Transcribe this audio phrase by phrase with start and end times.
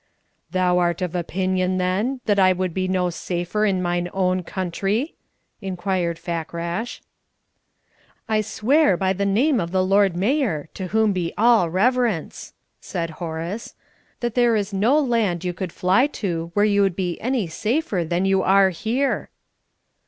[0.49, 5.13] "Thou art of opinion, then, that I should be no safer in mine own country?"
[5.61, 7.01] inquired Fakrash.
[8.27, 13.11] "I swear by the name of the Lord Mayor (to whom be all reverence!)" said
[13.21, 13.75] Horace,
[14.21, 18.03] "that there is no land you could fly to where you would be any safer
[18.03, 19.29] than you are here."